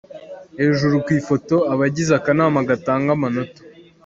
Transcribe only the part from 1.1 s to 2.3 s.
ifoto: Abagize